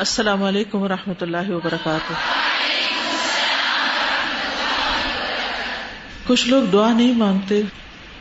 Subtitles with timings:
[0.00, 2.12] السلام علیکم و رحمۃ اللہ وبرکاتہ۔
[6.26, 7.62] کچھ لوگ دعا نہیں مانگتے،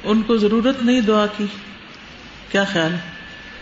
[0.04, 1.46] ان کو ضرورت نہیں دعا کی۔
[2.52, 3.00] کیا خیال ہے؟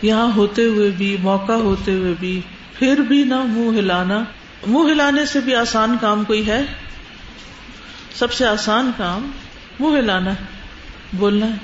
[0.02, 2.40] یہاں ہوتے ہوئے بھی، موقع ہوتے ہوئے بھی،
[2.78, 4.24] پھر بھی نہ منہ ہلانا۔
[4.66, 6.62] منہ ہلانے سے بھی آسان کام کوئی ہے؟
[8.14, 9.30] سب سے آسان کام
[9.80, 10.30] منہ ہلانا
[11.12, 11.56] بولنا ہے۔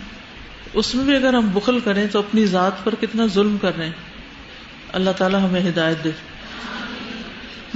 [0.74, 3.84] اس میں بھی اگر ہم بخل کریں تو اپنی ذات پر کتنا ظلم کر رہے
[3.84, 3.92] ہیں۔
[4.92, 6.10] اللہ تعالیٰ ہمیں ہدایت دے۔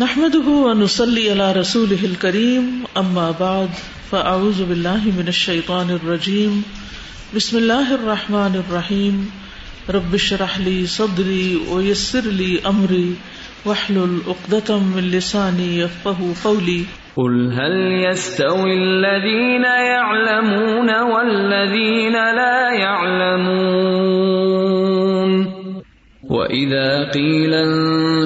[0.01, 3.69] نحمده ونصلي على رسوله الكريم اما بعد
[4.11, 6.63] فاعوذ بالله من الشيطان الرجيم.
[7.37, 9.31] بسم الله الرحمن الرحيم.
[9.91, 13.15] رب اشرح لي صدري ويسر لي امري
[13.65, 16.83] واحلل عقدة من لساني يفقهوا قولي.
[17.17, 24.19] قل هل يستوي الذين يعلمون والذين لا يعلمون؟
[26.31, 27.55] وَإِذَا قِيلَ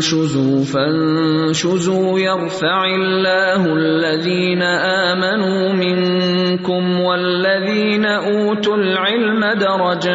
[0.03, 10.11] انشُزُوا فَانشُزُوا يَرْفَعِ اللَّهُ الَّذِينَ آمَنُوا مِنكُمْ وَالَّذِينَ أُوتُوا الْعِلْمَ دَرَجَاتٍ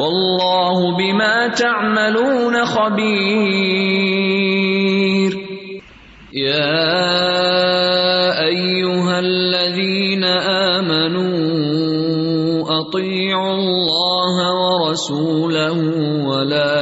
[0.00, 3.12] وَاللَّهُ بِمَا تَعْمَلُونَ خَبِيرٌ.
[6.32, 6.88] يَا
[8.48, 10.24] أَيُّهَا الَّذِينَ
[10.74, 11.36] آمَنُوا،
[12.80, 15.95] أَطِيعُوا اللَّهَ ورسوله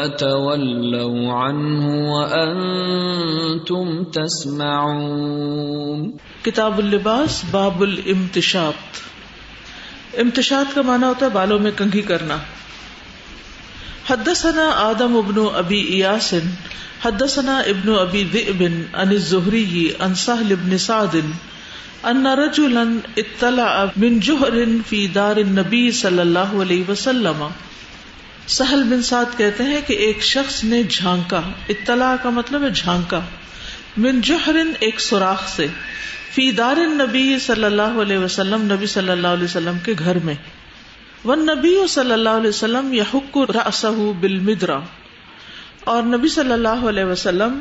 [0.06, 6.10] تولوا عنه وانتم تسمعون.
[6.42, 8.74] کتاب اللباس، باب الامتشاط
[10.18, 12.36] امتشاط کا معنی ہوتا ہے بالوں میں کنگھی کرنا.
[14.10, 16.34] حدثنا آدم ابن ابی ایاس
[17.04, 21.16] حدثنا ابن ابی ذئب عن الزهري عن سهل بن سعد
[22.02, 22.84] ان رجلا
[23.16, 24.54] اطلع من جوہر
[24.88, 27.44] فی دار النبی صلی اللہ علیہ وسلم.
[28.46, 33.20] سہل بن سعد کہتے ہیں کہ ایک شخص نے جھانکا، اطلاع کا مطلب ہے جھانکا۔
[33.96, 35.66] من جوہرن ایک سوراخ سے،
[36.34, 40.34] فی دار نبی صلی اللہ علیہ وسلم، نبی صلی اللہ علیہ وسلم کے گھر میں۔
[41.24, 43.86] ون نبی صلی اللہ علیہ وسلم یا حک رسہ
[44.20, 44.78] بل مدرا
[45.84, 47.60] اور نبی صلی اللہ علیہ وسلم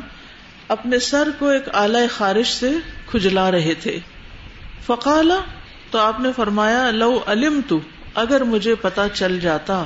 [0.68, 2.70] اپنے سر کو ایک اعلی خارش سے
[3.06, 3.98] کھجلا رہے تھے۔
[4.86, 5.40] فقالا،
[5.90, 7.78] تو آپ نے فرمایا، لو علم تو
[8.14, 9.84] اگر مجھے پتا چل جاتا۔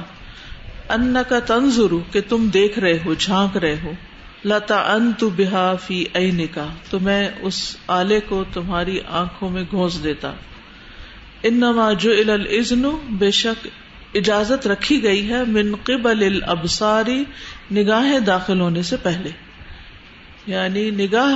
[0.90, 3.92] ان کا تنظر کہ تم دیکھ رہے ہو، جھانک رہے ہو۔
[4.44, 9.62] لتا ان تو بحا فی این کا تو میں اس آلے کو تمہاری آنکھوں میں
[9.70, 10.32] گھونس دیتا۔
[11.42, 13.66] انما جو الازن، بے شک
[14.14, 17.24] اجازت رکھی گئی ہے من قبل الابصاری
[17.72, 19.30] نگاہیں داخل ہونے سے پہلے۔
[20.46, 21.34] یعنی نگاہ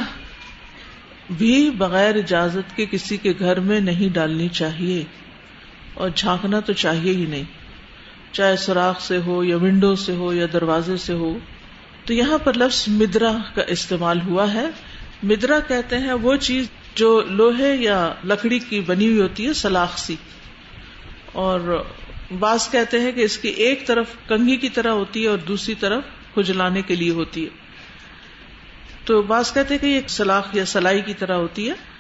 [1.36, 5.02] بھی بغیر اجازت کے کسی کے گھر میں نہیں ڈالنی چاہیے،
[5.94, 7.44] اور جھانکنا تو چاہیے ہی نہیں۔
[8.32, 11.38] چاہے سوراخ سے ہو یا ونڈو سے ہو یا دروازے سے ہو،
[12.04, 14.66] تو یہاں پر لفظ مدرا کا استعمال ہوا ہے۔
[15.22, 19.98] مدرا کہتے ہیں وہ چیز جو لوہے یا لکڑی کی بنی ہوئی ہوتی ہے، سلاخ
[19.98, 20.16] سی۔
[21.32, 21.84] اور
[22.38, 25.75] بعض کہتے ہیں کہ اس کی ایک طرف کنگھی کی طرح ہوتی ہے اور دوسری
[25.75, 26.03] طرف
[26.34, 27.49] کھجلانے کے لیے ہوتی ہے۔
[29.04, 31.91] تو بعض کہتے کہ یہ سلاخ یا سلائی کی طرح ہوتی ہے۔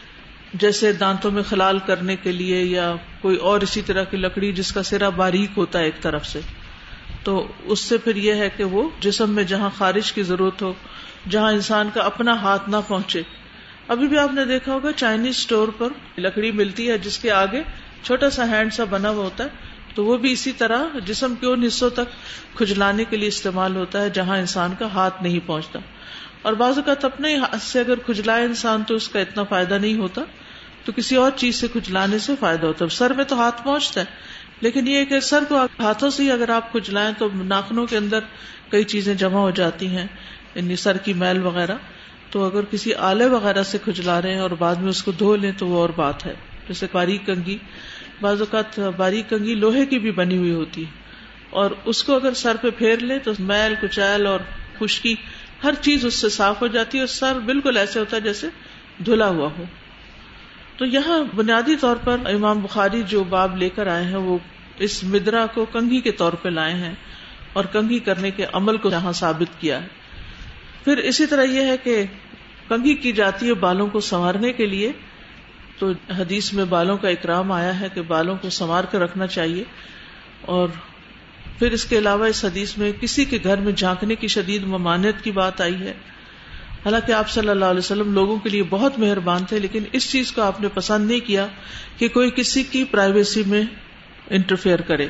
[0.54, 4.72] جیسے دانتوں میں خلال کرنے کے لیے یا کوئی اور اسی طرح کی لکڑی جس
[4.72, 6.40] کا سرا باریک ہوتا ہے ایک طرف سے،
[7.22, 10.72] تو اس سے پھر یہ ہے کہ وہ جسم میں جہاں خارش کی ضرورت ہو،
[11.30, 13.22] جہاں انسان کا اپنا ہاتھ نہ پہنچے۔
[13.88, 17.62] ابھی بھی آپ نے دیکھا ہوگا چائنیز اسٹور پر لکڑی ملتی ہے، جس کے آگے
[18.02, 19.48] چھوٹا سا ہینڈ سا بنا ہوا ہوتا ہے۔
[19.94, 22.04] تو وہ بھی اسی طرح جسم کے ان حصوں تک
[22.54, 25.78] کھجلانے کے لیے استعمال ہوتا ہے، جہاں انسان کا ہاتھ نہیں پہنچتا۔
[26.42, 29.96] اور بعض اوقات اپنے ہاتھ سے اگر کھجلائے انسان تو اس کا اتنا فائدہ نہیں
[29.96, 30.20] ہوتا۔
[30.84, 34.00] تو کسی اور چیز سے کھجلانے سے فائدہ ہوتا ہے۔ سر میں تو ہاتھ پہنچتا
[34.00, 34.06] ہے،
[34.60, 38.18] لیکن یہ کہ سر کو ہاتھوں سے ہی اگر آپ کھجلائیں تو ناخنوں کے اندر
[38.70, 40.06] کئی چیزیں جمع ہو جاتی ہیں
[40.54, 41.76] یعنی سر کی میل وغیرہ۔
[42.30, 45.36] تو اگر کسی آلے وغیرہ سے کھجلا رہے ہیں اور بعد میں اس کو دھو
[45.36, 46.34] لیں تو وہ اور بات ہے۔
[46.68, 47.58] جیسے باریک کنگھی،
[48.20, 50.90] بعض اوقات باریک کنگھی لوہے کی بھی بنی ہوئی ہوتی ہے۔
[51.50, 54.40] اور اس کو اگر سر پہ پھیر لیں تو میل، کچیل اور
[54.80, 55.14] خشکی،
[55.64, 58.46] ہر چیز اس سے صاف ہو جاتی ہے اور سر بالکل ایسے ہوتا ہے جیسے
[59.06, 59.64] دھلا ہوا ہو۔
[60.76, 64.38] تو یہاں بنیادی طور پر امام بخاری جو باب لے کر آئے ہیں، وہ
[64.78, 66.94] اس مدرا کو کنگھی کے طور پہ لائے ہیں
[67.52, 69.88] اور کنگھی کرنے کے عمل کو یہاں ثابت کیا ہے۔
[70.84, 72.04] پھر اسی طرح یہ ہے کہ
[72.68, 74.92] کنگھی کی جاتی ہے بالوں کو سنوارنے کے لیے۔
[75.78, 79.64] تو حدیث میں بالوں کا اکرام آیا ہے کہ بالوں کو سنوار کر رکھنا چاہیے۔
[80.40, 80.68] اور
[81.58, 85.24] پھر اس کے علاوہ اس حدیث میں کسی کے گھر میں جھانکنے کی شدید ممانعت
[85.24, 85.92] کی بات آئی ہے۔
[86.84, 90.32] حالانکہ آپ صلی اللہ علیہ وسلم لوگوں کے لیے بہت مہربان تھے، لیکن اس چیز
[90.32, 91.46] کو آپ نے پسند نہیں کیا
[91.98, 93.62] کہ کوئی کسی کی پرائیویسی میں
[94.30, 95.06] انٹرفیئر کرے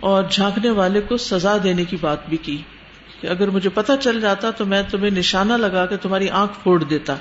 [0.00, 2.56] اور جھانکنے والے کو سزا دینے کی بات بھی کی
[3.20, 6.84] کہ اگر مجھے پتا چل جاتا تو میں تمہیں نشانہ لگا کے تمہاری آنکھ پھوڑ
[6.84, 7.14] دیتا۔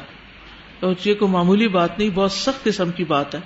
[0.80, 3.40] تو یہ کوئی معمولی بات نہیں، بہت سخت قسم کی بات ہے۔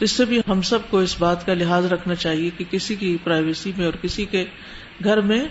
[0.00, 3.16] اس سے بھی ہم سب کو اس بات کا لحاظ رکھنا چاہیے کہ کسی کی
[3.24, 4.44] پرائیویسی میں اور کسی کے
[5.04, 5.44] گھر میں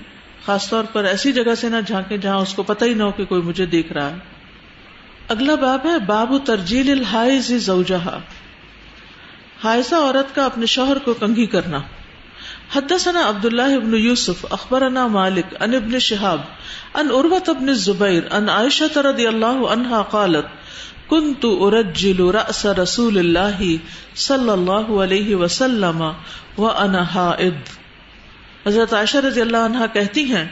[0.46, 3.12] خاص طور پر ایسی جگہ سے نہ جھانکے جہاں اس کو پتہ ہی نہ ہو
[3.12, 4.16] کہ کوئی مجھے دیکھ رہا ہے۔
[5.28, 8.20] اگلا باب ہے، باب ترجیل الحائز زوجہا۔
[9.64, 11.80] حائزہ عورت کا اپنے شوہر کو کنگھی کرنا۔
[12.76, 16.42] حدثنا عبد الله ابن يوسف اخبرنا مالك ان ابن شهاب
[16.94, 20.46] ان عروة ابن الزبير ان عائشة رضي الله عنها قالت
[21.08, 23.76] كنت ارجل رأس رسول الله
[24.16, 26.12] صلى الله عليه وسلم
[26.58, 27.81] وانا حائض.
[28.68, 30.46] حضرت عائشہ رضی اللہ عنہا کہتی ہیں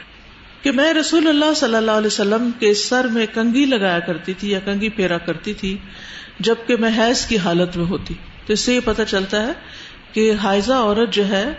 [0.62, 4.52] کہ میں رسول اللہ صلی اللہ علیہ وسلم کے سر میں کنگھی لگایا کرتی تھی
[4.52, 5.78] یا کنگھی پھیرا کرتی تھی
[6.40, 8.14] جبکہ میں حیض کی حالت میں ہوتی۔
[8.46, 9.52] تو اس سے یہ پتہ چلتا ہے
[10.14, 11.54] کہ حائضہ عورت جو ہے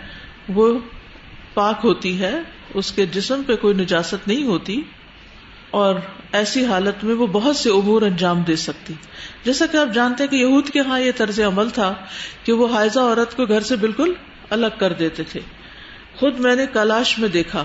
[0.49, 0.79] وہ
[1.53, 2.39] پاک ہوتی ہے،
[2.73, 4.81] اس کے جسم پہ کوئی نجاست نہیں ہوتی
[5.71, 5.95] اور
[6.31, 8.93] ایسی حالت میں وہ بہت سے امور انجام دے سکتی۔
[9.43, 11.93] جیسا کہ آپ جانتے ہیں کہ یہود کے ہاں یہ طرز عمل تھا
[12.43, 14.13] کہ وہ حائضہ عورت کو گھر سے بالکل
[14.49, 15.39] الگ کر دیتے تھے۔
[16.21, 17.63] خود میں نے کلاش میں دیکھا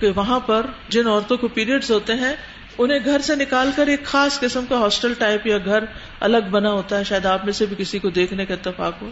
[0.00, 2.34] کہ وہاں پر جن عورتوں کو پیریڈز ہوتے ہیں،
[2.78, 5.84] انہیں گھر سے نکال کر ایک خاص قسم کا ہاسٹل ٹائپ یا گھر
[6.20, 9.10] الگ بنا ہوتا ہے، شاید آپ میں سے بھی کسی کو دیکھنے کا اتفاق ہو،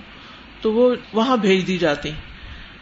[0.61, 2.11] تو وہ وہاں بھیج دی جاتی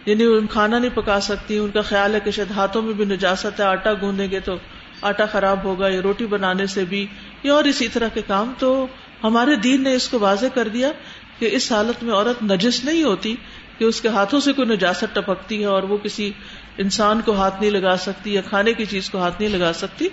[0.06, 3.60] یعنی کھانا نہیں پکا سکتی، ان کا خیال ہے کہ شاید ہاتھوں میں بھی نجاست
[3.60, 4.56] ہے، آٹا گوندیں گے تو
[5.02, 7.06] آٹا خراب ہوگا یا روٹی بنانے سے بھی،
[7.42, 8.86] یا اور اسی طرح کے کام۔ تو
[9.24, 10.90] ہمارے دین نے اس کو واضح کر دیا
[11.38, 13.34] کہ اس حالت میں عورت نجس نہیں ہوتی
[13.80, 16.32] کہ اس کے ہاتھوں سے کوئی نجاست ٹپکتی ہے اور وہ کسی
[16.78, 20.08] انسان کو ہاتھ نہیں لگا سکتی یا کھانے کی چیز کو ہاتھ نہیں لگا سکتی،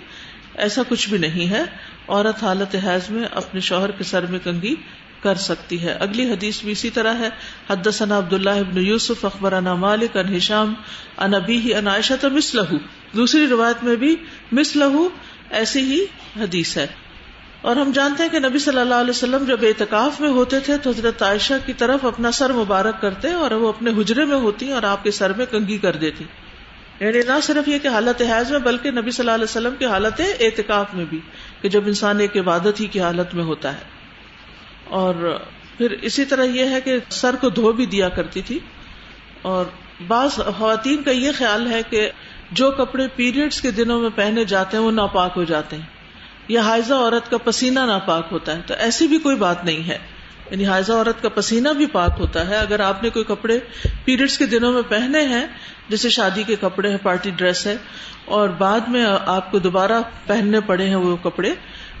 [0.54, 1.62] ایسا کچھ بھی نہیں ہے۔
[2.08, 4.76] عورت حالت حیض میں اپنے شوہر کے سر میں کنگھی
[5.22, 7.28] کر سکتی ہے۔ اگلی حدیث بھی اسی طرح ہے۔
[7.70, 10.74] حدثنا عبد اللہ ابن یوسف اخبر انا مالک ان ہشام
[11.18, 12.76] ان ابی ہی ان عائشہ تو مس لہو
[13.16, 14.16] دوسری روایت میں بھی
[14.52, 15.08] مس لہو
[15.50, 16.04] ایسی ہی
[16.42, 16.86] حدیث ہے۔
[17.60, 20.78] اور ہم جانتے ہیں کہ نبی صلی اللہ علیہ وسلم جب اعتکاف میں ہوتے تھے
[20.78, 24.72] تو حضرت عائشہ کی طرف اپنا سر مبارک کرتے اور وہ اپنے حجرے میں ہوتی
[24.72, 26.24] اور آپ کے سر میں کنگھی کر دیتی۔
[27.00, 29.86] یعنی نہ صرف یہ کہ حالت حیض میں بلکہ نبی صلی اللہ علیہ وسلم کی
[29.86, 31.20] حالت اعتکاف میں بھی
[31.60, 33.80] کہ جب انسان ایک عبادت ہی کی حالت میں ہوتا ہے۔
[34.84, 35.38] اور
[35.78, 38.58] پھر اسی طرح یہ ہے کہ سر کو دھو بھی دیا کرتی تھی۔
[39.42, 39.64] اور
[40.06, 42.10] بعض خواتین کا یہ خیال ہے کہ
[42.52, 45.97] جو کپڑے پیریڈس کے دنوں میں پہنے جاتے ہیں وہ ناپاک ہو جاتے ہیں۔
[46.48, 49.98] یا حائزہ عورت کا پسینہ ناپاک ہوتا ہے تو ایسی بھی کوئی بات نہیں ہے۔
[50.50, 53.58] یعنی حائزہ عورت کا پسینہ بھی پاک ہوتا ہے۔ اگر آپ نے کوئی کپڑے
[54.04, 55.46] پیریڈس کے دنوں میں پہنے ہیں،
[55.88, 57.76] جیسے شادی کے کپڑے ہیں، پارٹی ڈریس ہے،
[58.24, 61.54] اور بعد میں آپ کو دوبارہ پہننے پڑے ہیں وہ کپڑے،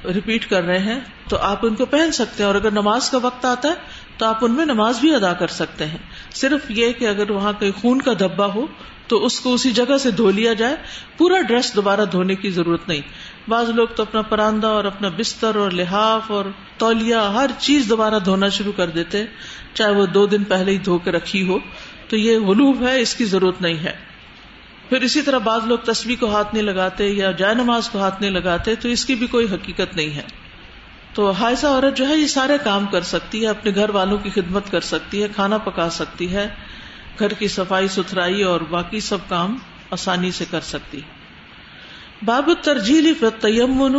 [0.04, 3.18] ریپیٹ کر رہے ہیں، تو آپ ان کو پہن سکتے ہیں۔ اور اگر نماز کا
[3.22, 3.74] وقت آتا ہے،
[4.18, 5.98] تو آپ ان میں نماز بھی ادا کر سکتے ہیں۔
[6.34, 8.66] صرف یہ کہ اگر وہاں کوئی خون کا دھبا ہو،
[9.06, 10.76] تو اس کو اسی جگہ سے دھو لیا جائے۔
[11.16, 13.00] پورا ڈریس دوبارہ دھونے کی ضرورت نہیں۔
[13.48, 16.44] بعض لوگ تو اپنا پراندہ اور اپنا بستر اور لحاف اور
[16.76, 19.24] تولیا ہر چیز دوبارہ دھونا شروع کر دیتے،
[19.74, 21.58] چاہے وہ دو دن پہلے ہی دھو کے رکھی ہو،
[22.08, 23.92] تو یہ غلوب ہے، اس کی ضرورت نہیں ہے۔
[24.88, 28.20] پھر اسی طرح بعض لوگ تصویر کو ہاتھ نہیں لگاتے یا جائے نماز کو ہاتھ
[28.20, 30.22] نہیں لگاتے، تو اس کی بھی کوئی حقیقت نہیں ہے۔
[31.14, 34.30] تو حائزہ عورت جو ہے، یہ سارے کام کر سکتی ہے، اپنے گھر والوں کی
[34.30, 36.48] خدمت کر سکتی ہے، کھانا پکا سکتی ہے،
[37.18, 39.58] گھر کی صفائی ستھرائی اور باقی سب کام
[39.90, 41.17] آسانی سے کر سکتی۔ ہے
[42.22, 43.96] باب ترجیح تیمن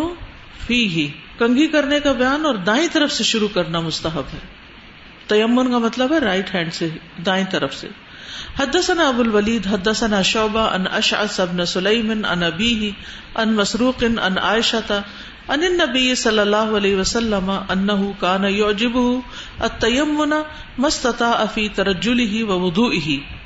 [0.67, 1.07] فی ہی
[1.37, 4.39] کنگھی کرنے کا بیان اور دائیں طرف سے شروع کرنا مستحب ہے۔
[5.27, 6.89] تیمن کا مطلب ہے رائٹ ہینڈ سے،
[7.25, 7.87] دائیں طرف سے۔
[8.59, 12.91] حدثنا ابو الولید، حدثنا شعبہ ان اشعث ابن سلیم ان ابیہ
[13.35, 15.01] ان مسروق ان عائشہ
[15.47, 19.21] ان النبی صلی اللہ علیہ وسلم انه كان يعجبه
[19.59, 20.33] التيمم
[20.77, 23.38] ما استطاع في ترجله ووضوئه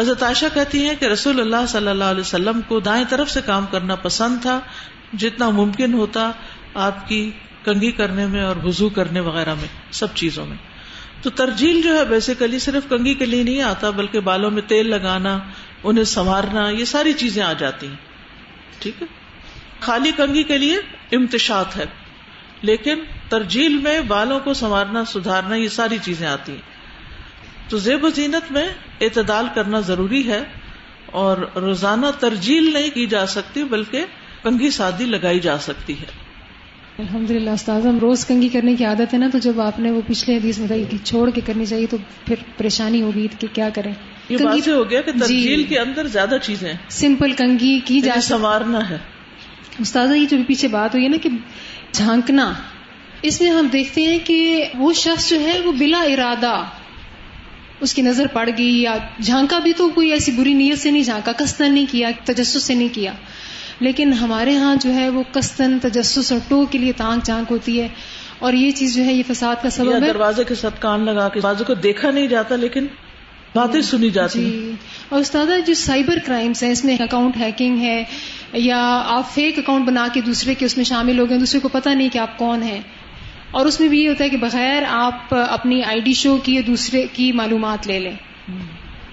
[0.00, 3.40] حضرت عائشہ کہتی ہیں کہ رسول اللہ صلی اللہ علیہ وسلم کو دائیں طرف سے
[3.46, 4.60] کام کرنا پسند تھا،
[5.12, 6.30] جتنا ممکن ہوتا
[6.74, 7.30] آپ کی
[7.64, 10.56] کنگھی کرنے میں اور وضو کرنے وغیرہ میں، سب چیزوں میں۔
[11.22, 14.90] تو ترجیل جو ہے بیسیکلی صرف کنگھی کے لیے نہیں آتا، بلکہ بالوں میں تیل
[14.90, 15.38] لگانا،
[15.84, 17.96] انہیں سنوارنا، یہ ساری چیزیں آ جاتی ہیں۔
[18.78, 19.06] ٹھیک ہے؟
[19.80, 20.76] خالی کنگھی کے لیے
[21.12, 21.84] امتشاد ہے،
[22.62, 26.60] لیکن ترجیل میں بالوں کو سنوارنا، سدھارنا، یہ ساری چیزیں آتی ہیں۔
[27.68, 28.68] تو زیب و زینت میں
[29.00, 30.42] اعتدال کرنا ضروری ہے
[31.06, 34.04] اور روزانہ ترجیل نہیں کی جا سکتی بلکہ
[34.42, 36.30] کنگھی سادی لگائی جا سکتی ہے۔
[36.98, 39.90] الحمد للہ استاذ ہم روز کنگھی کرنے کی عادت ہے نا تو جب آپ نے
[39.90, 43.68] وہ پچھلے حدیث بتائی کہ چھوڑ کے کرنی چاہیے تو پھر پریشانی ہوگی کہ کیا
[43.74, 43.92] کریں۔
[44.28, 48.90] یہ بات ہو گیا کہ ترجیل کے اندر زیادہ چیزیں۔ سمپل کنگھی کی جا سنوارنا
[48.90, 48.98] ہے۔
[49.78, 51.28] استاذہ یہ جو پیچھے بات ہوئی ہے نا کہ
[51.92, 52.52] جھانکنا
[53.22, 56.62] اس میں ہم دیکھتے ہیں کہ وہ شخص جو ہے وہ بلا ارادہ
[57.80, 61.02] اس کی نظر پڑ گئی یا جھانکا بھی تو کوئی ایسی بری نیت سے نہیں
[61.02, 63.12] جھانکا کستن نہیں کیا تجسس سے نہیں کیا۔
[63.80, 67.80] لیکن ہمارے ہاں جو ہے وہ کستن تجسس اور ٹو کے لیے تانگ چانک ہوتی
[67.80, 67.88] ہے۔
[68.38, 71.28] اور یہ چیز جو ہے یہ فساد کا سبب ہے۔ دروازے کے ساتھ کان لگا
[71.28, 72.86] کے بازو کو دیکھا نہیں جاتا لیکن
[73.54, 74.72] باتیں سنی جاتی جی۔
[75.08, 78.04] اور استاد جو سائبر کرائمس ہیں اس میں اکاؤنٹ ہیکنگ ہے
[78.52, 81.68] یا آپ فیک اکاؤنٹ بنا کے دوسرے کے اس میں شامل ہو گئے دوسرے کو
[81.68, 82.80] پتا نہیں کہ آپ کون ہیں۔
[83.50, 86.62] اور اس میں بھی یہ ہوتا ہے کہ بغیر آپ اپنی آئی ڈی شو کی
[86.62, 88.16] دوسرے کی معلومات لے لیں۔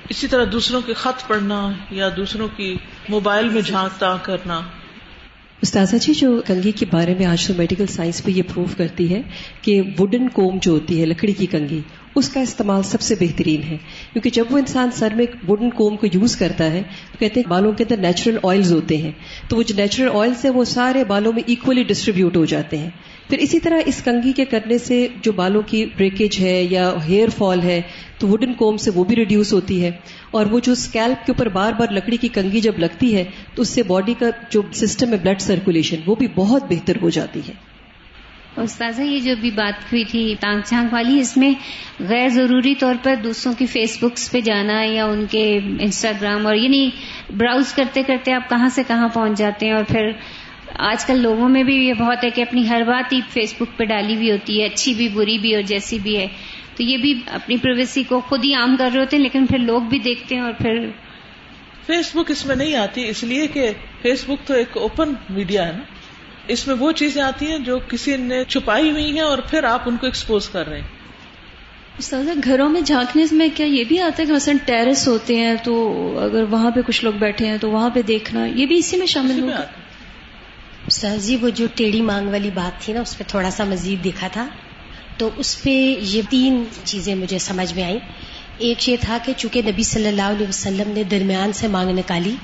[0.10, 2.78] اسی طرح دوسروں کے خط پڑھنا یا دوسروں کی
[3.10, 4.62] موبائل میں جھانکتا کرنا۔
[5.62, 9.16] استاذہ جی جو کنگھی کے بارے میں آج تو میڈیکل سائنس پہ یہ پروف کرتی
[9.16, 9.22] ہے
[9.62, 11.82] کہ ووڈن کوم جو ہوتی ہے لکڑی کی کنگھی
[12.16, 13.78] اس کا استعمال سب سے بہترین ہے۔
[14.14, 17.50] کیونکہ جب وہ انسان سر میں ووڈن کوم کو یوز کرتا ہے تو کہتے ہیں
[17.50, 19.12] بالوں کے اندر نیچرل آئلز ہوتے ہیں۔
[19.50, 22.90] تو وہ جو نیچرل آئلس ہیں وہ سارے بالوں میں ایکولی ڈسٹریبیوٹ ہو جاتے ہیں۔
[23.30, 27.30] پھر اسی طرح اس کنگھی کے کرنے سے جو بالوں کی بریکیج ہے یا ہیئر
[27.30, 27.82] فال ہے،
[28.18, 29.92] تو ووڈن کوم سے وہ بھی ریڈیوس ہوتی ہے۔
[30.32, 33.24] اور وہ جو اسکیلپ کے اوپر بار بار لکڑی کی کنگھی جب لگتی ہے،
[33.56, 37.10] تو اس سے باڈی کا جو سسٹم ہے بلڈ سرکولیشن وہ بھی بہت بہتر ہو
[37.10, 37.54] جاتی ہے۔
[38.58, 41.54] استاذہ، یہ جو بھی بات ہوئی تھی ٹانگ چھانک والی، اس میں
[42.00, 46.56] غیر ضروری طور پر دوسروں کی فیس بکس پہ جانا یا ان کے انسٹاگرام اور
[46.56, 46.90] یعنی
[47.38, 50.12] براؤز کرتے کرتے آپ کہاں سے کہاں پہنچ جاتے ہیں اور پھر
[50.78, 53.78] آج کل لوگوں میں بھی یہ بہت ہے کہ اپنی ہر بات ہی فیس بک
[53.78, 56.28] پہ ڈالی ہوئی ہوتی ہے اچھی بھی بری بھی اور جیسی بھی ہے۔
[56.78, 59.58] تو یہ بھی اپنی پرائیویسی کو خود ہی عام کر رہے ہوتے ہیں لیکن پھر
[59.58, 60.90] لوگ بھی دیکھتے ہیں اور پھر
[61.86, 65.68] فیس بک اس میں نہیں آتی اس لیے کہ فیس بک تو ایک اوپن میڈیا
[65.68, 65.84] ہے نا۔
[66.48, 69.82] اس میں وہ چیزیں آتی ہیں جو کسی نے چھپائی ہوئی ہیں اور پھر آپ
[69.86, 70.88] ان کو ایکسپوز کر رہے ہیں۔
[71.98, 75.56] استاذہ گھروں میں جھانکنے میں کیا یہ بھی آتا ہے کہ مثلا ٹیرس ہوتے ہیں
[75.64, 75.76] تو
[76.20, 79.08] اگر وہاں پہ کچھ لوگ بیٹھے ہیں تو وہاں پہ دیکھنا یہ بھی اسی میں
[79.08, 79.64] شامل ہوتا
[80.88, 83.64] ہے استاد جی وہ جو ٹیڑھی مانگ والی بات تھی نا، اس پہ تھوڑا سا
[83.64, 84.48] مزید دیکھا تھا۔
[85.18, 88.00] تو اس پہ یہ تین چیزیں مجھے سمجھ میں آئیں۔
[88.58, 92.36] ایک یہ تھا کہ چونکہ نبی صلی اللہ علیہ وسلم نے درمیان سے مانگ نکالی،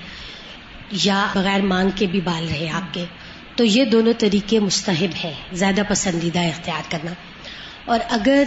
[0.92, 3.06] یا بغیر مانگ کے بھی بال رہے آپ کے،
[3.56, 7.12] تو یہ دونوں طریقے مستحب ہیں، زیادہ پسندیدہ اختیار کرنا۔
[7.86, 8.44] اور اگر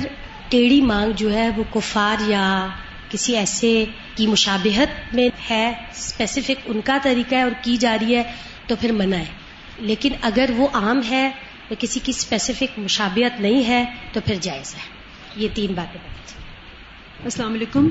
[0.49, 2.67] ٹیڑھی مانگ جو ہے، وہ کفار یا
[3.09, 3.85] کسی ایسے
[4.15, 8.23] کی مشابہت میں ہے اسپیسیفک ان کا طریقہ ہے اور کی جا رہی ہے،
[8.67, 9.46] تو پھر منع ہے۔
[9.81, 11.31] لیکن اگر وہ عام ہے
[11.71, 14.81] یا کسی کی اسپیسیفک مشابہت نہیں ہے، تو پھر جائز ہے۔
[15.37, 16.01] یہ تین باتیں
[17.25, 17.89] السلام علیکم۔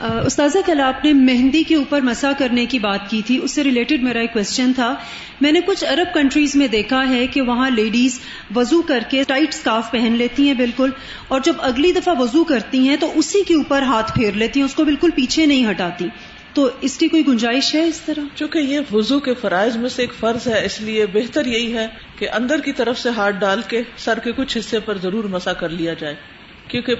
[0.00, 3.64] استاذہ، کل آپ نے مہندی کے اوپر مسا کرنے کی بات کی تھی۔ اس سے
[3.64, 4.94] ریلیٹڈ میرا ایک کوشچن تھا۔
[5.40, 8.18] میں نے کچھ عرب کنٹریز میں دیکھا ہے کہ وہاں لیڈیز
[8.56, 10.90] وضو کر کے ٹائٹ اسکارف پہن لیتی ہیں بالکل،
[11.28, 14.66] اور جب اگلی دفعہ وضو کرتی ہیں تو اسی کے اوپر ہاتھ پھیر لیتی ہیں،
[14.66, 16.08] اس کو بالکل پیچھے نہیں ہٹاتی۔
[16.54, 20.02] تو اس کی کوئی گنجائش ہے اس طرح؟ چونکہ یہ وضو کے فرائض میں سے
[20.02, 21.86] ایک فرض ہے اس لیے بہتر یہی ہے
[22.18, 25.52] کہ اندر کی طرف سے ہاتھ ڈال کے سر کے کچھ حصے پر ضرور مسا
[25.52, 26.14] کر لیا جائے
[26.68, 26.94] کیونکہ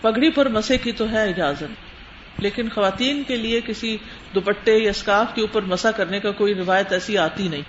[0.00, 1.90] پگڑی پر مسے کی تو ہے اجازت۔
[2.38, 3.96] لیکن خواتین کے لیے کسی
[4.34, 7.62] دوپٹے یا اسکارف کے اوپر مسا کرنے کا کوئی روایت ایسی آتی نہیں۔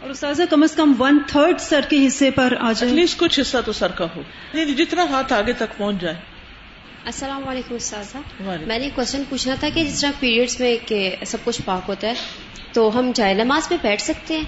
[0.00, 3.58] اور استاذہ کم از کم ون تھرڈ سر کے حصے پر آ جائے۔ کچھ حصہ
[3.64, 4.22] تو سر کا ہو
[4.52, 6.31] یعنی جتنا ہاتھ آگے تک پہنچ جائے۔
[7.04, 11.38] السلام علیکم استاذہ میں نے کوشچن پوچھنا تھا کہ جس طرح پیریڈس میں کہ سب
[11.44, 12.12] کچھ پاک ہوتا ہے
[12.72, 14.44] تو ہم جائے نماز میں بیٹھ سکتے ہیں؟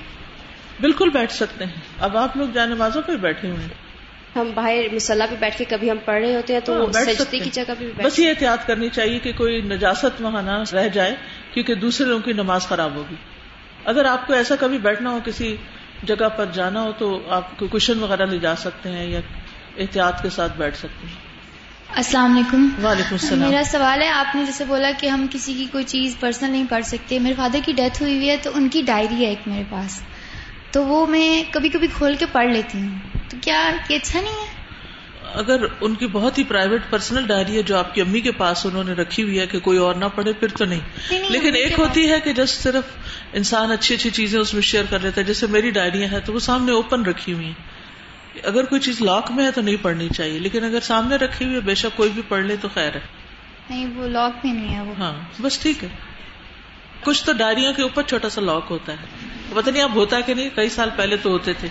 [0.81, 3.69] بالکل بیٹھ سکتے ہیں۔ اب آپ لوگ جائے نمازوں پہ بیٹھے ہوئے ہیں۔
[4.37, 7.39] ہم باہر مسلح پہ بیٹھ کے کبھی ہم پڑھ رہے ہوتے ہیں تو ہاں، سجدے
[7.39, 11.15] کی جگہ پہ بس یہ احتیاط کرنی چاہیے کہ کوئی نجاست وہاں نہ رہ جائے
[11.55, 13.15] کیونکہ دوسرے لوگوں کی نماز خراب ہوگی۔
[13.85, 15.57] اگر آپ کو ایسا کبھی بیٹھنا ہو کسی
[16.03, 19.21] جگہ پر جانا ہو تو آپ کو کشن وغیرہ لے جا سکتے ہیں یا
[19.79, 21.24] احتیاط کے ساتھ بیٹھ سکتے ہیں۔
[21.97, 25.67] السلام علیکم۔ وعلیکم السلام۔ میرا سوال ہے آپ نے جیسے بولا کہ ہم کسی کی
[25.73, 28.69] کوئی چیز پرسنل نہیں پڑھ سکتے۔ میرے فادر کی ڈیتھ ہوئی ہوئی ہے تو ان
[28.69, 30.01] کی ڈائری ہے ایک میرے پاس۔
[30.71, 32.99] تو وہ میں کبھی کبھی کھول کے پڑھ لیتی ہوں۔
[33.31, 34.65] تو کیا یہ اچھا نہیں ہے؟
[35.35, 38.67] اگر ان کی بہت ہی پرائیویٹ پرسنل ڈائری ہے جو آپ کی امی کے پاس
[38.67, 40.81] انہوں نے رکھی ہوئی ہے کہ کوئی اور نہ پڑھے پھر تو نہیں۔
[41.31, 42.85] لیکن ایک ہوتی ہے کہ جس صرف
[43.33, 46.33] انسان اچھی اچھی چیزیں اس میں شیئر کر لیتا ہے جیسے میری ڈائریاں ہیں تو
[46.33, 47.74] وہ سامنے اوپن رکھی ہوئی ہیں۔
[48.45, 51.57] اگر کوئی چیز لاک میں ہے تو نہیں پڑھنی چاہیے لیکن اگر سامنے رکھی ہوئی
[51.57, 53.01] ہے بے شک کوئی بھی پڑھ لے تو خیر ہے۔
[53.71, 55.89] نہیں وہ لاک میں نہیں ہے وہ۔ ہاں بس ٹھیک ہے۔
[57.01, 59.07] کچھ تو ڈائریوں کے اوپر چھوٹا سا لاک ہوتا ہے۔
[59.55, 61.69] پتہ نہیں اب ہوتا ہے کہ نہیں کئی سال پہلے تو ہوتے تھے۔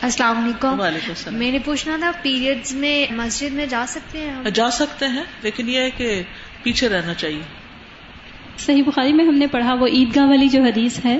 [0.00, 4.50] السلام علیکم۔ وعلیکم السلام۔ میں نے پوچھنا تھا پیریڈ میں مسجد میں جا سکتے ہیں
[4.50, 6.22] جا سکتے ہیں لیکن یہ ہے کہ
[6.62, 7.42] پیچھے رہنا چاہیے۔
[8.58, 11.18] صحیح بخاری میں ہم نے پڑھا وہ عیدگاہ والی جو حدیث ہے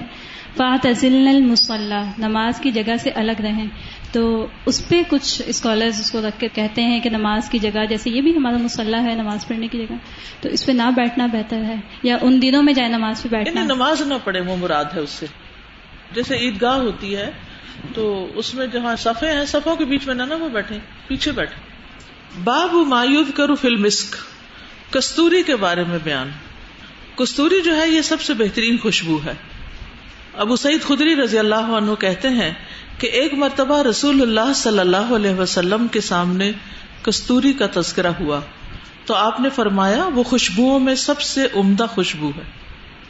[0.57, 3.67] فات المسلح نماز کی جگہ سے الگ رہیں۔
[4.13, 7.85] تو اس پہ کچھ اسکالرز اس کو رکھ کے کہتے ہیں کہ نماز کی جگہ،
[7.89, 9.95] جیسے یہ بھی ہمارا مسلح ہے، نماز پڑھنے کی جگہ۔
[10.41, 13.61] تو اس پہ نہ بیٹھنا بہتر ہے، یا ان دنوں میں جائے نماز پہ بیٹھنا۔
[13.61, 15.27] یعنی نماز نہ پڑھے، وہ مراد ہے اس سے۔
[16.15, 17.31] جیسے عیدگاہ ہوتی ہے،
[17.95, 21.57] تو اس میں جہاں صفے ہیں، صفوں کے بیچ میں نہ وہ بیٹھے پیچھے بیٹھے
[22.45, 24.17] باب مایوب کرو فل مسک
[24.93, 26.29] کستوری کے بارے میں بیان۔
[27.17, 29.33] کستوری جو ہے، یہ سب سے بہترین خوشبو ہے۔
[30.35, 32.53] ابو سعید خدری رضی اللہ عنہ کہتے ہیں
[32.99, 36.53] کہ ایک مرتبہ رسول اللہ صلی اللہ علیہ وسلم کے سامنے
[37.03, 38.41] کستوری کا تذکرہ ہوا
[39.05, 42.43] تو آپ نے فرمایا وہ خوشبوؤں میں سب سے عمدہ خوشبو ہے،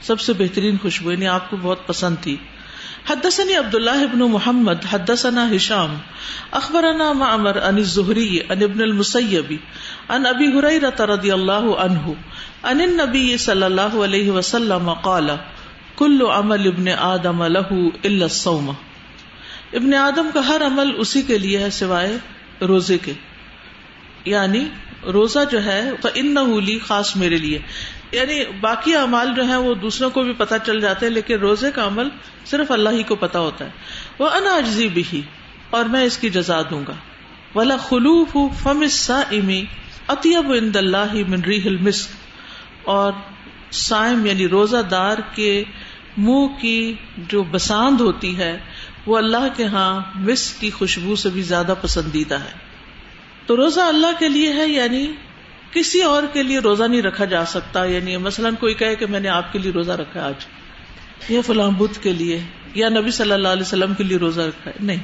[0.01, 2.37] سب سے بہترین خوشبو یعنی آپ کو بہت پسند تھی۔
[3.11, 5.97] حدثني عبد الله بن محمد، حدثنا هشام
[6.51, 9.57] اخبرنا معمر عن الزهري عن ابن المسيب
[10.09, 12.15] عن ابي هريره رضي الله عنه
[12.63, 15.31] عن النبي صلى الله عليه وسلم قال
[15.97, 18.73] كل عمل ابن آدم له الا الصوم۔
[19.77, 22.17] ابن آدم کا ہر عمل اسی کے لیے ہے سوائے
[22.61, 23.13] روزے کے۔
[24.25, 24.69] یعنی
[25.03, 27.59] روزہ جو ہے ان لی خاص میرے لیے۔
[28.13, 31.71] یعنی باقی اعمال جو ہیں، وہ دوسروں کو بھی پتا چل جاتے ہیں، لیکن روزے
[31.71, 32.09] کا عمل
[32.45, 33.71] صرف اللہ ہی کو پتا ہوتا ہے۔
[34.19, 35.23] وہ اناجزی بھی
[35.71, 36.95] اور میں اس کی جزا دوں گا۔
[37.55, 39.65] ولا خلوف فم امی
[40.09, 42.11] اطیب اند اللہ منری مسک
[42.85, 43.13] اور
[43.71, 45.65] سائم یعنی روزہ دار کے
[46.17, 48.59] منہ کی جو بساند ہوتی ہے
[49.07, 52.67] وہ اللہ کے ہاں مسک کی خوشبو سے بھی زیادہ پسندیدہ ہے۔
[53.47, 55.07] تو روزہ اللہ کے لیے ہے یعنی
[55.73, 59.21] کسی اور کے لیے روزہ نہیں رکھا جا سکتا۔ یعنی مثلاً کوئی کہے کہ میں
[59.21, 60.35] نے آپ کے لیے روزہ رکھا آج،
[61.29, 62.41] یا فلاں بدھ کے لیے،
[62.75, 65.03] یا نبی صلی اللہ علیہ وسلم کے لیے روزہ رکھا ہے۔ نہیں،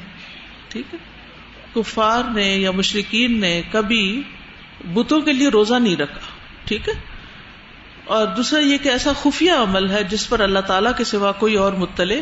[0.69, 0.99] ٹھیک ہے۔
[1.75, 4.23] کفار نے یا مشرقین نے کبھی
[4.95, 6.21] بتوں کے لیے روزہ نہیں رکھا،
[6.65, 6.95] ٹھیک ہے۔
[8.05, 11.55] اور دوسرا، یہ کہ ایسا خفیہ عمل ہے جس پر اللہ تعالیٰ کے سوا کوئی
[11.55, 12.15] اور مطلع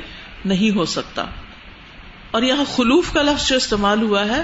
[0.45, 1.27] نہیں ہو سکتا۔
[2.31, 4.43] اور یہاں خلوف کا لفظ جو استعمال ہوا ہے،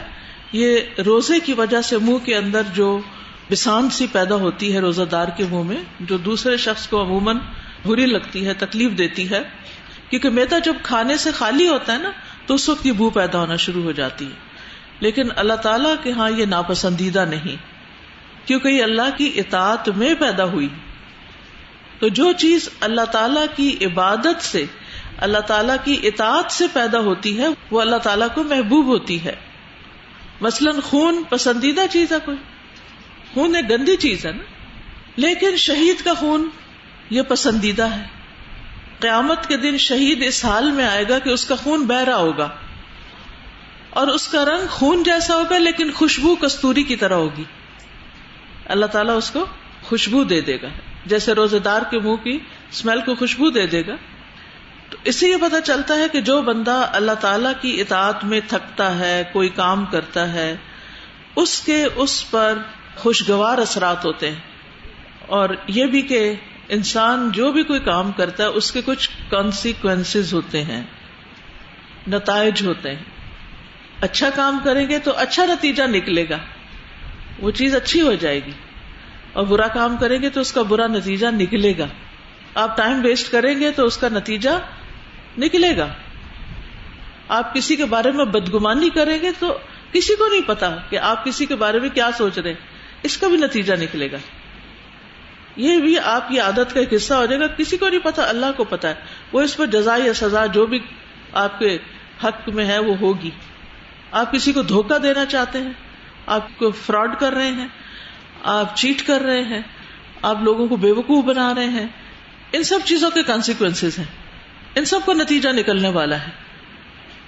[0.52, 3.00] یہ روزے کی وجہ سے منہ کے اندر جو
[3.50, 7.38] بسان سی پیدا ہوتی ہے روزہ دار کے منہ میں، جو دوسرے شخص کو عموماً
[7.86, 9.42] بری لگتی ہے، تکلیف دیتی ہے،
[10.10, 12.10] کیونکہ میدا جب کھانے سے خالی ہوتا ہے نا،
[12.46, 14.46] تو اس وقت یہ بو پیدا ہونا شروع ہو جاتی ہے۔
[15.00, 17.56] لیکن اللہ تعالیٰ کے ہاں یہ ناپسندیدہ نہیں،
[18.46, 20.68] کیونکہ یہ اللہ کی اطاعت میں پیدا ہوئی۔
[21.98, 24.64] تو جو چیز اللہ تعالیٰ کی عبادت سے
[25.18, 29.34] اللہ تعالیٰ کی اطاعت سے پیدا ہوتی ہے، وہ اللہ تعالیٰ کو محبوب ہوتی ہے۔
[30.40, 32.36] مثلاً خون پسندیدہ چیز ہے کوئی۔
[33.34, 34.42] خون ایک گندی چیز ہے نا۔
[35.16, 36.48] لیکن شہید کا خون
[37.10, 38.02] یہ پسندیدہ ہے۔
[39.00, 42.16] قیامت کے دن شہید اس حال میں آئے گا کہ اس کا خون بہ رہا
[42.16, 42.48] ہوگا۔
[43.90, 47.44] اور اس کا رنگ خون جیسا ہوگا، لیکن خوشبو کستوری کی طرح ہوگی۔
[48.64, 49.46] اللہ تعالیٰ اس کو
[49.82, 50.68] خوشبو دے دے گا۔
[51.06, 52.38] جیسے روزے دار کے منہ کی
[52.72, 53.94] اسمیل کو خوشبو دے دے گا۔
[54.90, 58.40] تو اس سے یہ پتا چلتا ہے کہ جو بندہ اللہ تعالی کی اطاعت میں
[58.48, 60.56] تھکتا ہے، کوئی کام کرتا ہے،
[61.36, 62.58] اس کے اس پر
[62.96, 64.40] خوشگوار اثرات ہوتے ہیں۔
[65.26, 66.34] اور یہ بھی کہ
[66.68, 70.82] انسان جو بھی کوئی کام کرتا ہے، اس کے کچھ کانسیکوینس ہوتے ہیں،
[72.08, 73.02] نتائج ہوتے ہیں۔
[74.00, 76.38] اچھا کام کریں گے تو اچھا نتیجہ نکلے گا۔
[77.38, 78.50] وہ چیز اچھی ہو جائے گی۔
[79.32, 81.86] اور برا کام کریں گے تو اس کا برا نتیجہ نکلے گا۔
[82.54, 84.50] آپ ٹائم ویسٹ کریں گے تو اس کا نتیجہ
[85.38, 85.88] نکلے گا۔
[87.28, 89.58] آپ کسی کے بارے میں بدگمانی کریں گے تو
[89.92, 92.60] کسی کو نہیں پتا کہ آپ کسی کے بارے میں کیا سوچ رہے ہیں۔
[93.02, 94.16] اس کا بھی نتیجہ نکلے گا۔
[95.56, 98.28] یہ بھی آپ کی عادت کا ایک حصہ ہو جائے گا۔ کسی کو نہیں پتا،
[98.28, 98.94] اللہ کو پتا ہے۔
[99.32, 100.78] وہ اس پر جزا یا سزا جو بھی
[101.32, 101.78] آپ کے
[102.24, 103.30] حق میں ہے وہ ہوگی۔
[104.12, 105.72] آپ کسی کو دھوکا دینا چاہتے ہیں،
[106.26, 107.68] آپ کو فراڈ کر رہے ہیں،
[108.42, 109.62] آپ چیٹ کر رہے ہیں،
[110.22, 111.86] آپ لوگوں کو بے وقوف بنا رہے ہیں۔
[112.52, 114.25] ان سب چیزوں کے کانسیکوینس ہیں۔
[114.76, 116.30] ان سب کو نتیجہ نکلنے والا ہے۔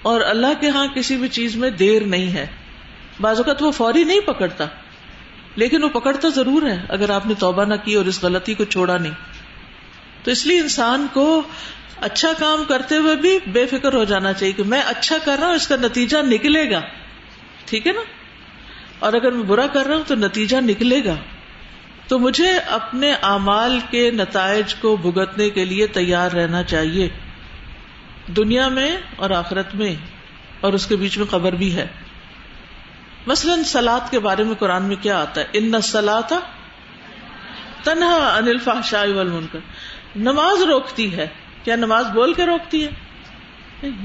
[0.01, 2.47] اور اللہ کے ہاں کسی بھی چیز میں دیر نہیں ہے۔
[3.21, 4.65] بعض اوقات وہ فوری نہیں پکڑتا،
[5.55, 8.63] لیکن وہ پکڑتا ضرور ہے۔ اگر آپ نے توبہ نہ کی اور اس غلطی کو
[8.63, 9.11] چھوڑا نہیں۔
[10.23, 11.41] تو اس لیے انسان کو
[11.97, 15.47] اچھا کام کرتے ہوئے بھی بے فکر ہو جانا چاہیے کہ میں اچھا کر رہا
[15.47, 16.81] ہوں، اس کا نتیجہ نکلے گا۔
[17.65, 18.01] ٹھیک ہے نا؟
[18.99, 21.15] اور اگر میں برا کر رہا ہوں تو نتیجہ نکلے گا۔
[22.07, 27.09] تو مجھے اپنے اعمال کے نتائج کو بھگتنے کے لیے تیار رہنا چاہیے۔
[28.35, 29.95] دنیا میں اور آخرت میں
[30.61, 31.87] اور اس کے بیچ میں خبر بھی ہے۔
[33.27, 36.33] مثلاً سلاد کے بارے میں قرآن میں کیا آتا ہے؟ ان سلاد
[37.83, 39.05] تنہا انل فاشا
[40.15, 41.27] نماز روکتی ہے۔
[41.63, 42.89] کیا نماز بول کے روکتی ہے؟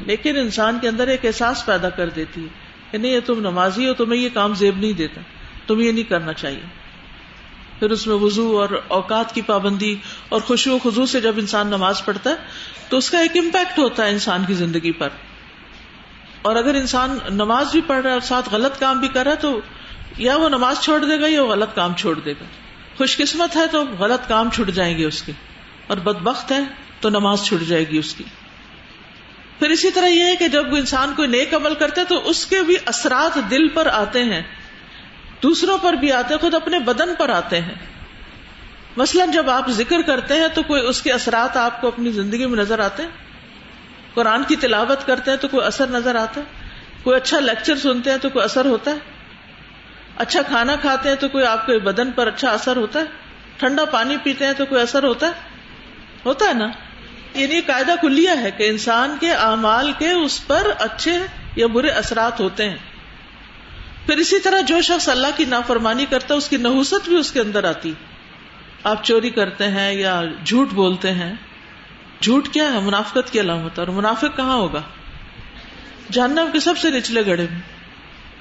[0.07, 2.49] لیکن انسان کے اندر ایک احساس پیدا کر دیتی ہے
[2.91, 5.21] کہ نہیں تم نمازی ہو، تمہیں یہ کام زیب نہیں دیتا
[5.67, 6.84] تم یہ نہیں کرنا چاہیے۔
[7.85, 9.97] پھر اس میں وضو اور اوقات کی پابندی
[10.29, 12.35] اور خوشی و خزو سے جب انسان نماز پڑھتا ہے،
[12.89, 15.09] تو اس کا ایک امپیکٹ ہوتا ہے انسان کی زندگی پر۔
[16.43, 19.31] اور اگر انسان نماز بھی پڑھ رہا ہے اور ساتھ غلط کام بھی کر رہا
[19.31, 19.61] ہے، تو
[20.19, 22.45] یا وہ نماز چھوڑ دے گا یا وہ غلط کام چھوڑ دے گا۔
[22.99, 25.33] خوش قسمت ہے تو غلط کام چھٹ جائیں گے اس کے۔
[25.87, 26.61] اور بد بخت ہے
[27.01, 28.25] تو نماز چھٹ جائے گی اس کی۔
[29.59, 32.47] پھر اسی طرح یہ ہے کہ جب انسان کوئی نیک عمل کرتا ہے، تو اس
[32.47, 34.43] کے بھی اثرات دل پر آتے ہیں۔
[35.43, 37.75] دوسروں پر بھی آتے ہیں، خود اپنے بدن پر آتے ہیں۔
[38.97, 42.47] مثلاً جب آپ ذکر کرتے ہیں تو کوئی اس کے اثرات آپ کو اپنی زندگی
[42.47, 43.11] میں نظر آتے ہیں؟
[44.15, 46.47] قرآن کی تلاوت کرتے ہیں تو کوئی اثر نظر آتا ہے؟
[47.03, 48.97] کوئی اچھا لیکچر سنتے ہیں تو کوئی اثر ہوتا ہے؟
[50.17, 53.05] اچھا کھانا کھاتے ہیں تو کوئی آپ کے بدن پر اچھا اثر ہوتا ہے؟
[53.57, 55.33] ٹھنڈا پانی پیتے ہیں تو کوئی اثر ہوتا ہے؟
[56.27, 56.67] ہوتا ہے نا؟
[57.35, 61.19] یعنی قاعدہ کلیا ہے کہ انسان کے اعمال کے اس پر اچھے
[61.57, 62.77] یا برے اثرات ہوتے ہیں۔
[64.07, 67.33] پھر اسی طرح جو شخص اللہ کی نافرمانی کرتا ہے، اس کی نحوست بھی اس
[67.33, 67.93] کے اندر آتی۔
[68.85, 71.35] آپ چوری کرتے ہیں یا جھوٹ بولتے ہیں،
[72.21, 74.83] جھوٹ کیا ہے؟ منافقت کی علامت اور منافق کہاں ہوگا؟
[76.13, 77.61] جہنم کے سب سے نچلے گڑے میں۔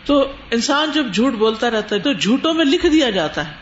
[0.06, 3.54] تو انسان جب جھوٹ بولتا رہتا ہے، تو جھوٹوں میں لکھ دیا جاتا ہے۔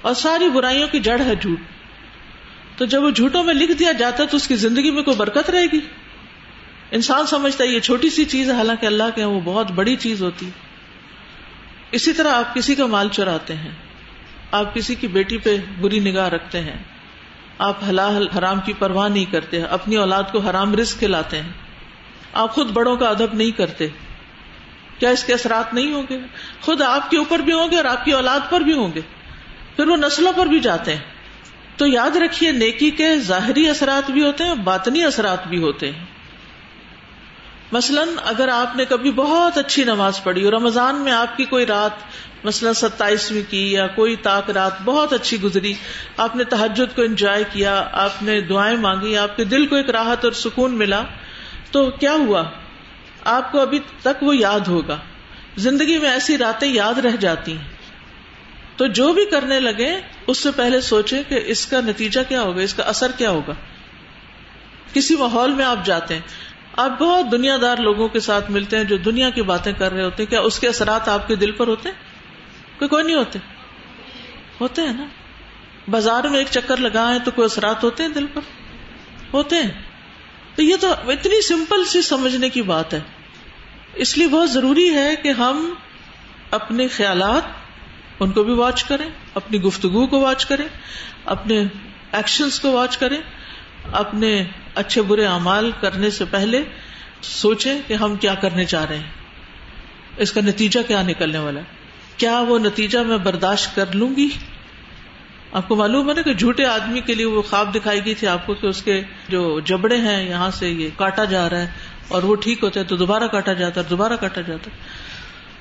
[0.00, 1.60] اور ساری برائیوں کی جڑ ہے جھوٹ۔
[2.78, 5.16] تو جب وہ جھوٹوں میں لکھ دیا جاتا ہے، تو اس کی زندگی میں کوئی
[5.16, 5.80] برکت رہے گی۔
[6.90, 10.22] انسان سمجھتا ہے، یہ چھوٹی سی چیز ہے، حالانکہ اللہ کے وہ بہت بڑی چیز
[10.22, 10.65] ہوتی۔ ہے
[11.92, 13.70] اسی طرح آپ کسی کا مال چراتے ہیں،
[14.52, 16.82] آپ کسی کی بیٹی پہ بری نگاہ رکھتے ہیں،
[17.58, 21.52] آپ حلال حرام کی پرواہ نہیں کرتے، اپنی اولاد کو حرام رزق کھلاتے ہیں۔
[22.32, 23.88] آپ خود بڑوں کا ادب نہیں کرتے۔
[24.98, 26.18] کیا اس کے اثرات نہیں ہوں گے؟
[26.60, 29.00] خود آپ کے اوپر بھی ہوں گے اور آپ کی اولاد پر بھی ہوں گے۔
[29.76, 31.02] پھر وہ نسلوں پر بھی جاتے ہیں۔
[31.76, 35.92] تو یاد رکھیے، نیکی کے ظاہری اثرات بھی ہوتے ہیں اور باطنی اثرات بھی ہوتے
[35.92, 36.04] ہیں۔
[37.72, 41.66] مثلاً اگر آپ نے کبھی بہت اچھی نماز پڑھی اور رمضان میں آپ کی کوئی
[41.66, 41.90] رات
[42.44, 45.72] مثلاً ستائیسویں کی یا کوئی تاک رات بہت اچھی گزری،
[46.16, 49.90] آپ نے تحجد کو انجوائے کیا، آپ نے دعائیں مانگی، آپ کے دل کو ایک
[49.90, 51.02] راحت اور سکون ملا،
[51.70, 52.42] تو کیا ہوا؟
[53.24, 54.96] آپ کو ابھی تک وہ یاد ہوگا۔
[55.56, 57.68] زندگی میں ایسی راتیں یاد رہ جاتی ہیں۔
[58.76, 62.60] تو جو بھی کرنے لگے، اس سے پہلے سوچے کہ اس کا نتیجہ کیا ہوگا،
[62.60, 63.52] اس کا اثر کیا ہوگا۔
[64.92, 66.20] کسی ماحول میں آپ جاتے ہیں
[66.76, 70.04] آپ بہت دنیا دار لوگوں کے ساتھ ملتے ہیں جو دنیا کی باتیں کر رہے
[70.04, 71.96] ہوتے ہیں۔ کیا اس کے اثرات آپ کے دل پر ہوتے ہیں؟
[72.78, 73.38] کوئی کوئی نہیں ہوتے۔
[74.60, 75.06] ہوتے ہیں نا۔
[75.88, 78.40] بازار میں ایک چکر لگائے تو کوئی اثرات ہوتے ہیں دل پر؟
[79.32, 79.82] ہوتے ہیں۔
[80.54, 83.00] تو یہ تو اتنی سمپل سی سمجھنے کی بات ہے۔
[83.94, 85.74] اس لیے بہت ضروری ہے کہ ہم
[86.50, 87.42] اپنے خیالات
[88.20, 90.68] ان کو بھی واچ کریں، اپنی گفتگو کو واچ کریں،
[91.24, 91.64] اپنے
[92.12, 93.18] ایکشنز کو واچ کریں۔
[93.92, 94.44] اپنے
[94.74, 96.62] اچھے برے اعمال کرنے سے پہلے
[97.22, 99.10] سوچیں کہ ہم کیا کرنے چاہ رہے ہیں۔
[100.16, 101.64] اس کا نتیجہ کیا نکلنے والا ہے؟
[102.16, 104.28] کیا وہ نتیجہ میں برداشت کر لوں گی؟
[105.52, 108.26] آپ کو معلوم ہے نا کہ جھوٹے آدمی کے لیے وہ خواب دکھائی گئی تھی
[108.26, 111.70] آپ کو کہ اس کے جو جبڑے ہیں یہاں سے یہ کاٹا جا رہا ہے
[112.08, 114.78] اور وہ ٹھیک ہوتے ہیں تو دوبارہ کاٹا جاتا ہے دوبارہ کاٹا جاتا ہے۔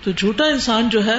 [0.04, 1.18] تو جھوٹا انسان جو ہے،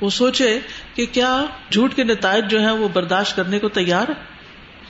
[0.00, 0.58] وہ سوچے
[0.94, 4.37] کہ کیا جھوٹ کے نتائج جو ہیں وہ برداشت کرنے کو تیار ہے؟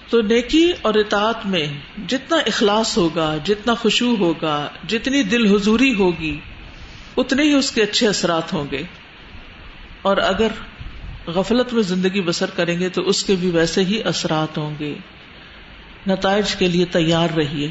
[0.08, 1.66] تو نیکی اور اطاعت میں
[2.08, 6.40] جتنا اخلاص ہوگا، جتنا خوشبو ہوگا، جتنی دل حضوری ہوگی،
[7.16, 8.82] اتنے ہی اس کے اچھے اثرات ہوں گے۔
[10.02, 10.48] اور اگر
[11.26, 14.94] غفلت میں زندگی بسر کریں گے تو اس کے بھی ویسے ہی اثرات ہوں گے۔
[16.06, 17.70] نتائج کے لیے تیار رہیے۔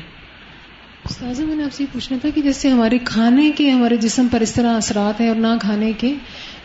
[1.05, 4.27] استاذہ، میں نے آپ سے یہ پوچھنا تھا کہ جیسے ہمارے کھانے کے، ہمارے جسم
[4.31, 6.13] پر اس طرح اثرات ہیں اور نہ کھانے کے،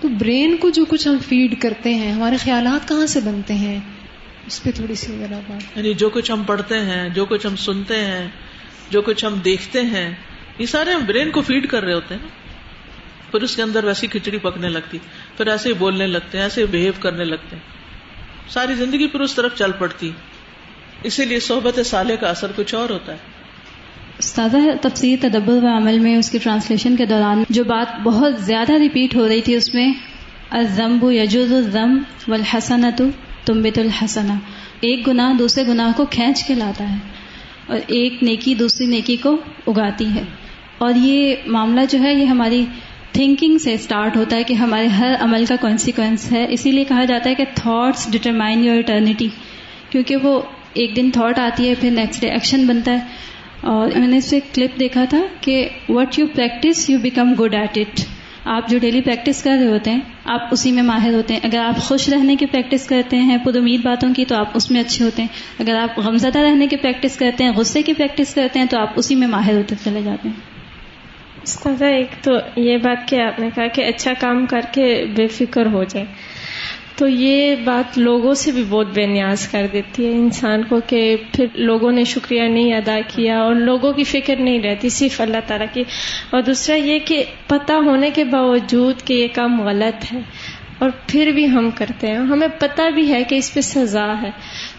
[0.01, 3.81] تو برین کو جو کچھ ہم فیڈ کرتے ہیں، ہمارے خیالات کہاں سے بنتے ہیں؟
[4.46, 7.57] اس پہ تھوڑی سی ذرا بات۔ یعنی جو کچھ ہم پڑھتے ہیں جو کچھ ہم
[7.57, 8.28] سنتے ہیں
[8.90, 10.14] جو کچھ ہم دیکھتے ہیں
[10.59, 12.28] یہ سارے ہم برین کو فیڈ کر رہے ہوتے ہیں
[13.31, 14.98] پھر اس کے اندر ویسی کھچڑی پکنے لگتی
[15.37, 17.83] پھر ایسے ہی بولنے لگتے ہیں ایسے بہیو کرنے لگتے۔ ہیں
[18.48, 20.11] ساری زندگی پھر اس طرف چل پڑتی۔
[21.02, 23.18] اسی لیے صحبت سالے کا اثر کچھ اور ہوتا ہے۔
[24.18, 24.48] استاد
[24.83, 29.16] تفسیر تدبر و عمل میں اس کی ٹرانسلیشن کے دوران جو بات بہت زیادہ ریپیٹ
[29.16, 29.92] ہو رہی تھی اس میں
[30.50, 32.35] ازمب یجوز الزم و
[33.48, 34.35] الحسنت تمبت الحسنا
[34.81, 36.96] ایک گناہ دوسرے گناہ کو کھینچ کے لاتا ہے
[37.66, 40.22] اور ایک نیکی دوسری نیکی کو اگاتی ہے۔
[40.78, 42.64] اور یہ معاملہ جو ہے، یہ ہماری
[43.12, 47.05] تھنکنگ سے اسٹارٹ ہوتا ہے کہ ہمارے ہر عمل کا کانسیکوینس ہے۔ اسی لیے کہا
[47.05, 49.28] جاتا ہے کہ تھاٹس ڈٹرمائن یور اٹرنیٹی
[49.90, 50.40] کیونکہ وہ
[50.72, 52.98] ایک دن تھاٹ آتی ہے، پھر نیکسٹ ڈے ایکشن بنتا ہے۔
[53.61, 57.55] اور میں نے اس سے کلپ دیکھا تھا کہ what you practice you become good
[57.55, 58.00] at it
[58.44, 61.59] آپ جو ڈیلی پریکٹس کر رہے ہوتے ہیں، آپ اسی میں ماہر ہوتے ہیں۔ اگر
[61.59, 64.81] آپ خوش رہنے کی پریکٹس کرتے ہیں، خود امید باتوں کی، تو آپ اس میں
[64.81, 65.28] اچھے ہوتے ہیں۔
[65.59, 68.90] اگر آپ غمزدہ رہنے کی پریکٹس کرتے ہیں، غصے کی پریکٹس کرتے ہیں، تو آپ
[68.96, 70.52] اسی میں ماہر ہوتے چلے جاتے ہیں۔
[71.42, 75.26] استاذہ، ایک تو یہ بات کہ آپ نے کہا کہ اچھا کام کر کے بے
[75.26, 76.07] فکر ہو جائے
[76.96, 81.16] تو یہ بات لوگوں سے بھی بہت بے نیاز کر دیتی ہے انسان کو کہ
[81.33, 85.37] پھر لوگوں نے شکریہ نہیں ادا کیا اور لوگوں کی فکر نہیں رہتی، صرف اللہ
[85.46, 85.85] تعالیٰ کی۔
[86.31, 90.20] اور دوسرا یہ کہ پتہ ہونے کے باوجود کہ یہ کام غلط ہے
[90.78, 94.31] اور پھر بھی ہم کرتے ہیں۔ ہمیں پتہ بھی ہے کہ اس پہ سزا ہے۔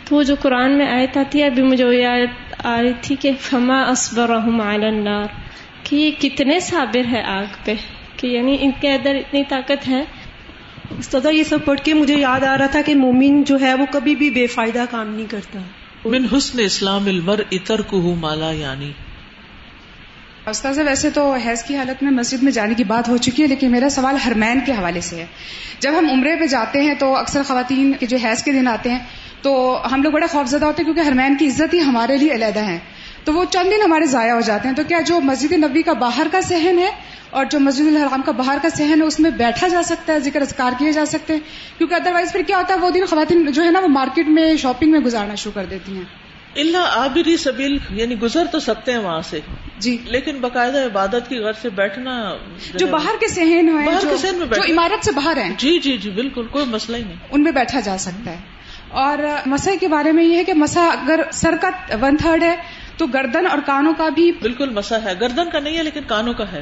[0.09, 3.15] تو وہ جو قرآن میں آیت آتی ہے، ابھی مجھے وہ یاد آ رہی تھی
[3.19, 5.25] کہ فما اسبر النار
[5.83, 7.73] کہ یہ کتنے صابر ہے آگ پہ،
[8.17, 10.03] کہ یعنی ان کے اندر اتنی طاقت ہے
[10.99, 13.85] استدا یہ سب پڑھ کے مجھے یاد آ رہا تھا کہ مومن جو ہے وہ
[13.91, 15.59] کبھی بھی بے فائدہ کام نہیں کرتا۔
[16.05, 18.91] من حسن اسلام المر اتر کو مالا یعنی۔
[20.45, 23.47] استاذ ویسے تو حیض کی حالت میں مسجد میں جانے کی بات ہو چکی ہے
[23.47, 25.25] لیکن میرا سوال ہرمین کے حوالے سے ہے۔
[25.79, 28.91] جب ہم عمرے پہ جاتے ہیں تو اکثر خواتین کے جو حیض کے دن آتے
[28.91, 28.99] ہیں
[29.41, 32.59] تو ہم لوگ بڑا خوفزدہ ہوتے ہیں کیونکہ ہرمین کی عزت ہی ہمارے لیے علیحدہ
[32.59, 32.79] ہے
[33.23, 35.93] تو وہ چند دن ہمارے ضائع ہو جاتے ہیں۔ تو کیا جو مسجد نبی کا
[35.93, 36.91] باہر کا سہن ہے
[37.29, 40.19] اور جو مسجد الحرام کا باہر کا سہن ہے اس میں بیٹھا جا سکتا ہے
[40.19, 41.39] ذکر اذکار کیے جا سکتے ہیں۔
[41.77, 44.55] کیونکہ ادروائز پھر کیا ہوتا ہے وہ دن خواتین جو ہے نا وہ مارکیٹ میں
[44.55, 46.03] شاپنگ میں گزارنا شروع کر دیتی ہیں۔
[46.55, 49.39] اللہ آبری سبیل یعنی گزر تو سکتے ہیں وہاں سے۔
[49.79, 52.35] جی۔ لیکن باقاعدہ عبادت کی غرض سے بیٹھنا
[52.75, 55.79] جو باہر کے سہن ہیں باہر جو- کے میں جو عمارت سے باہر ہیں۔ جی
[55.79, 58.37] جی جی بالکل کوئی مسئلہ ہی نہیں۔ ان میں بیٹھا جا سکتا ہے۔
[58.89, 61.69] اور مسح کے بارے میں یہ ہے کہ مسح اگر سر کا
[62.01, 62.55] ون تھرڈ ہے
[62.97, 66.33] تو گردن اور کانوں کا بھی بالکل مسا ہے۔ گردن کا نہیں ہے لیکن کانوں
[66.33, 66.61] کا ہے۔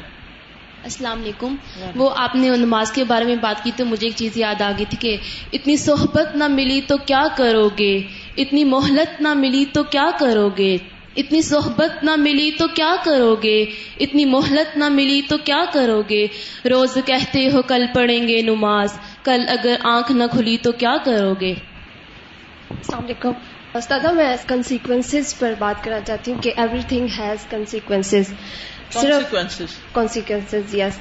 [0.84, 1.54] السلام علیکم۔
[1.96, 4.70] وہ آپ نے نماز کے بارے میں بات کی تو مجھے ایک چیز یاد آ
[4.76, 5.16] گئی تھی کہ
[5.52, 8.02] اتنی صحبت نہ ملی تو کیا کرو گے؟
[8.36, 10.76] اتنی مہلت نہ ملی تو کیا کرو گے؟
[11.16, 13.64] اتنی صحبت نہ ملی تو کیا کرو گے؟
[14.00, 16.26] اتنی مہلت نہ ملی تو کیا کرو گے؟
[16.70, 21.34] روز کہتے ہو کل پڑھیں گے نماز کل اگر آنکھ نہ کھلی تو کیا کرو
[21.40, 21.54] گے؟
[22.70, 23.30] السلام علیکم۔
[23.74, 28.32] استاد میں کنسیکوینسز پر بات کرنا چاہتی ہوں کہ ایوری تھنگ ہیز کنسیکوینسز
[28.92, 29.34] صرف.
[29.92, 30.98] کانسیکوینسز یس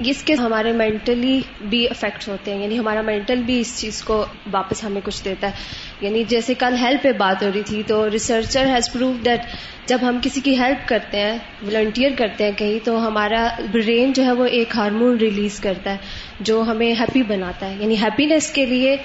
[0.00, 4.24] اس کے ہمارے مینٹلی بھی افیکٹ ہوتے ہیں یعنی ہمارا مینٹل بھی اس چیز کو
[4.52, 5.52] واپس ہمیں کچھ دیتا ہے.
[6.00, 9.40] یعنی جیسے کل ہیلپ پہ بات ہو رہی تھی تو ریسرچر ہیز پروو دیٹ
[9.86, 14.24] جب ہم کسی کی ہیلپ کرتے ہیں والنٹیئر کرتے ہیں کہیں تو ہمارا برین جو
[14.24, 15.96] ہے وہ ایک ہارمون ریلیز کرتا ہے
[16.40, 17.76] جو ہمیں ہیپی بناتا ہے.
[17.80, 18.96] یعنی ہیپینیس کے لیے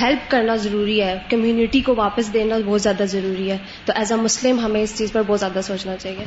[0.00, 4.18] ہیلپ کرنا ضروری ہے کمیونٹی کو واپس دینا بہت زیادہ ضروری ہے۔ تو ایز اے
[4.18, 6.24] مسلم ہمیں اس چیز پر بہت زیادہ سوچنا چاہیے۔